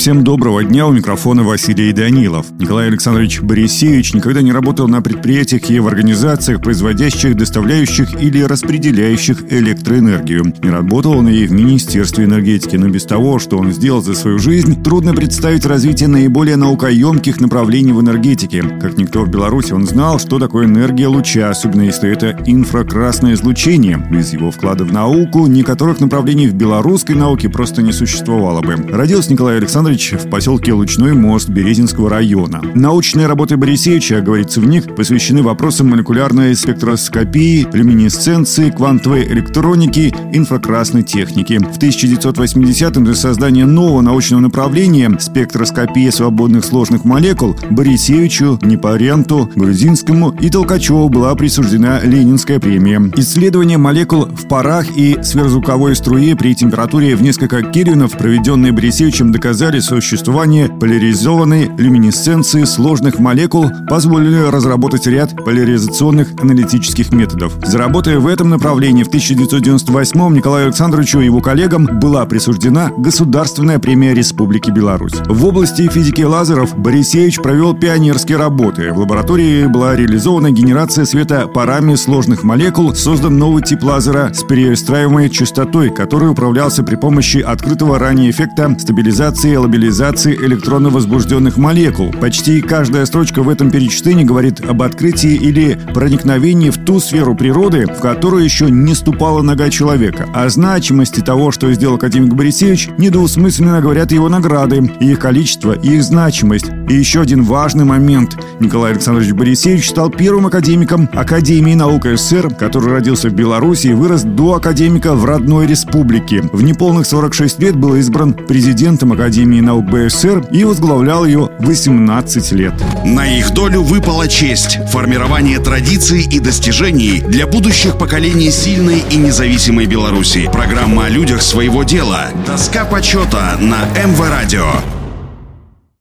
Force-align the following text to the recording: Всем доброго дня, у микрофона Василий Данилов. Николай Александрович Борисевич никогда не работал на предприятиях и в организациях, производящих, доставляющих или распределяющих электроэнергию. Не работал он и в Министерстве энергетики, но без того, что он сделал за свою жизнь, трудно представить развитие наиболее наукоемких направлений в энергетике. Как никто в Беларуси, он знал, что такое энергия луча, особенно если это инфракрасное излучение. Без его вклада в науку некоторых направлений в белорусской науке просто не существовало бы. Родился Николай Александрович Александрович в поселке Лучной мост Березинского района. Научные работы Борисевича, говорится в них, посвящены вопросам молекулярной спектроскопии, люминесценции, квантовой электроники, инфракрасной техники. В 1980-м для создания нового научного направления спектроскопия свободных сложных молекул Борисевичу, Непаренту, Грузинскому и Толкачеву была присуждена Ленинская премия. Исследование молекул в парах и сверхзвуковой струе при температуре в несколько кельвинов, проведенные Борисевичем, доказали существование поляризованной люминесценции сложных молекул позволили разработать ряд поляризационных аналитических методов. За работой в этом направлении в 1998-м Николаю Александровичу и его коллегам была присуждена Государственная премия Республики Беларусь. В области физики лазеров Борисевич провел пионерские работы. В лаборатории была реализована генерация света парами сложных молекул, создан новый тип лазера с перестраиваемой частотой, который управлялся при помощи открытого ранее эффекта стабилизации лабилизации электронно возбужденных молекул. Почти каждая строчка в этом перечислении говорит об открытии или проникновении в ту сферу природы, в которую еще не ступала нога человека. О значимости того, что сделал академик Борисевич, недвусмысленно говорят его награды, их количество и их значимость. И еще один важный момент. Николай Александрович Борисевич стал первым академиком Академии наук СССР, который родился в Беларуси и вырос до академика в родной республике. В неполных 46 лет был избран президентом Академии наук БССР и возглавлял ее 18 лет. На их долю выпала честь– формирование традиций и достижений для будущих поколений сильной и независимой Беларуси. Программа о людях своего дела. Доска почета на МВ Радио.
Всем 0.00 0.24
доброго 0.24 0.64
дня, 0.64 0.86
у 0.86 0.92
микрофона 0.92 1.42
Василий 1.42 1.92
Данилов. 1.92 2.46
Николай 2.58 2.86
Александрович 2.86 3.42
Борисевич 3.42 4.14
никогда 4.14 4.40
не 4.40 4.50
работал 4.50 4.88
на 4.88 5.02
предприятиях 5.02 5.68
и 5.68 5.78
в 5.78 5.86
организациях, 5.86 6.62
производящих, 6.62 7.36
доставляющих 7.36 8.18
или 8.18 8.40
распределяющих 8.40 9.52
электроэнергию. 9.52 10.54
Не 10.62 10.70
работал 10.70 11.18
он 11.18 11.28
и 11.28 11.46
в 11.46 11.52
Министерстве 11.52 12.24
энергетики, 12.24 12.76
но 12.76 12.88
без 12.88 13.04
того, 13.04 13.38
что 13.38 13.58
он 13.58 13.72
сделал 13.74 14.00
за 14.00 14.14
свою 14.14 14.38
жизнь, 14.38 14.82
трудно 14.82 15.12
представить 15.12 15.66
развитие 15.66 16.08
наиболее 16.08 16.56
наукоемких 16.56 17.38
направлений 17.38 17.92
в 17.92 18.00
энергетике. 18.00 18.62
Как 18.80 18.96
никто 18.96 19.24
в 19.24 19.28
Беларуси, 19.28 19.74
он 19.74 19.86
знал, 19.86 20.18
что 20.18 20.38
такое 20.38 20.64
энергия 20.64 21.08
луча, 21.08 21.50
особенно 21.50 21.82
если 21.82 22.10
это 22.10 22.38
инфракрасное 22.46 23.34
излучение. 23.34 24.02
Без 24.10 24.32
его 24.32 24.50
вклада 24.50 24.84
в 24.84 24.94
науку 24.94 25.46
некоторых 25.46 26.00
направлений 26.00 26.48
в 26.48 26.54
белорусской 26.54 27.16
науке 27.16 27.50
просто 27.50 27.82
не 27.82 27.92
существовало 27.92 28.62
бы. 28.62 28.76
Родился 28.90 29.30
Николай 29.30 29.58
Александрович 29.58 29.89
Александрович 29.90 30.24
в 30.24 30.30
поселке 30.30 30.72
Лучной 30.72 31.14
мост 31.14 31.48
Березинского 31.48 32.08
района. 32.08 32.62
Научные 32.74 33.26
работы 33.26 33.56
Борисевича, 33.56 34.20
говорится 34.20 34.60
в 34.60 34.66
них, 34.66 34.94
посвящены 34.94 35.42
вопросам 35.42 35.88
молекулярной 35.88 36.54
спектроскопии, 36.54 37.66
люминесценции, 37.72 38.70
квантовой 38.70 39.24
электроники, 39.24 40.14
инфракрасной 40.32 41.02
техники. 41.02 41.58
В 41.58 41.78
1980-м 41.78 43.04
для 43.04 43.14
создания 43.14 43.66
нового 43.66 44.00
научного 44.00 44.40
направления 44.40 45.10
спектроскопия 45.18 46.12
свободных 46.12 46.64
сложных 46.64 47.04
молекул 47.04 47.56
Борисевичу, 47.70 48.58
Непаренту, 48.62 49.50
Грузинскому 49.56 50.30
и 50.40 50.50
Толкачеву 50.50 51.08
была 51.08 51.34
присуждена 51.34 52.00
Ленинская 52.00 52.60
премия. 52.60 53.10
Исследование 53.16 53.78
молекул 53.78 54.26
в 54.26 54.46
парах 54.46 54.86
и 54.96 55.18
сверхзвуковой 55.22 55.96
струе 55.96 56.36
при 56.36 56.54
температуре 56.54 57.16
в 57.16 57.22
несколько 57.22 57.62
кельвинов, 57.62 58.12
проведенные 58.12 58.70
Борисевичем, 58.70 59.32
доказали 59.32 59.79
существование 59.80 60.68
поляризованной 60.68 61.70
люминесценции 61.76 62.64
сложных 62.64 63.18
молекул 63.18 63.70
позволили 63.88 64.48
разработать 64.50 65.06
ряд 65.06 65.34
поляризационных 65.44 66.28
аналитических 66.40 67.12
методов. 67.12 67.54
За 67.64 67.78
работой 67.78 68.18
в 68.18 68.26
этом 68.26 68.50
направлении 68.50 69.02
в 69.02 69.08
1998-м 69.08 70.34
Николаю 70.34 70.66
Александровичу 70.66 71.20
и 71.20 71.24
его 71.24 71.40
коллегам 71.40 71.86
была 72.00 72.24
присуждена 72.26 72.90
Государственная 72.96 73.78
премия 73.78 74.14
Республики 74.14 74.70
Беларусь. 74.70 75.14
В 75.26 75.44
области 75.46 75.88
физики 75.88 76.22
лазеров 76.22 76.76
Борисевич 76.78 77.40
провел 77.40 77.74
пионерские 77.74 78.38
работы. 78.38 78.92
В 78.92 78.98
лаборатории 78.98 79.66
была 79.66 79.96
реализована 79.96 80.50
генерация 80.50 81.04
света 81.04 81.46
парами 81.46 81.94
сложных 81.94 82.44
молекул, 82.44 82.94
создан 82.94 83.38
новый 83.38 83.62
тип 83.62 83.82
лазера 83.82 84.32
с 84.32 84.42
перестраиваемой 84.42 85.30
частотой, 85.30 85.90
который 85.90 86.30
управлялся 86.30 86.82
при 86.82 86.96
помощи 86.96 87.38
открытого 87.38 87.98
ранее 87.98 88.30
эффекта 88.30 88.76
стабилизации 88.78 89.56
лабилизации 89.70 90.34
электронно 90.34 90.88
возбужденных 90.90 91.56
молекул. 91.56 92.10
Почти 92.10 92.60
каждая 92.60 93.06
строчка 93.06 93.44
в 93.44 93.48
этом 93.48 93.70
перечислении 93.70 94.24
говорит 94.24 94.60
об 94.68 94.82
открытии 94.82 95.34
или 95.34 95.78
проникновении 95.94 96.70
в 96.70 96.84
ту 96.84 96.98
сферу 96.98 97.36
природы, 97.36 97.86
в 97.86 98.00
которую 98.00 98.42
еще 98.42 98.68
не 98.68 98.96
ступала 98.96 99.42
нога 99.42 99.70
человека. 99.70 100.26
О 100.34 100.48
значимости 100.48 101.20
того, 101.20 101.52
что 101.52 101.72
сделал 101.72 101.94
академик 101.94 102.34
Борисевич, 102.34 102.88
недвусмысленно 102.98 103.80
говорят 103.80 104.10
его 104.10 104.28
награды, 104.28 104.90
их 104.98 105.20
количество 105.20 105.72
и 105.72 105.98
их 105.98 106.02
значимость. 106.02 106.66
И 106.88 106.94
еще 106.94 107.20
один 107.20 107.44
важный 107.44 107.84
момент. 107.84 108.36
Николай 108.60 108.92
Александрович 108.92 109.32
Борисевич 109.32 109.88
стал 109.88 110.10
первым 110.10 110.46
академиком 110.46 111.08
Академии 111.14 111.74
наук 111.74 112.04
СССР, 112.04 112.54
который 112.54 112.92
родился 112.92 113.30
в 113.30 113.32
Беларуси 113.32 113.88
и 113.88 113.92
вырос 113.94 114.22
до 114.22 114.54
академика 114.54 115.14
в 115.14 115.24
родной 115.24 115.66
республике. 115.66 116.42
В 116.52 116.62
неполных 116.62 117.06
46 117.06 117.58
лет 117.58 117.74
был 117.74 117.96
избран 117.96 118.34
президентом 118.34 119.12
Академии 119.12 119.60
наук 119.60 119.86
БССР 119.86 120.46
и 120.52 120.64
возглавлял 120.64 121.24
ее 121.24 121.48
18 121.60 122.52
лет. 122.52 122.74
На 123.04 123.26
их 123.26 123.52
долю 123.54 123.82
выпала 123.82 124.28
честь– 124.28 124.78
формирование 124.90 125.58
традиций 125.58 126.22
и 126.22 126.38
достижений 126.38 127.22
для 127.26 127.46
будущих 127.46 127.96
поколений 127.96 128.50
сильной 128.50 129.02
и 129.10 129.16
независимой 129.16 129.86
Беларуси. 129.86 130.50
Программа 130.52 131.06
о 131.06 131.08
людях 131.08 131.40
своего 131.40 131.82
дела. 131.82 132.28
Доска 132.46 132.84
почета 132.84 133.56
на 133.58 133.86
МВ 133.98 134.20
Радио. 134.28 134.99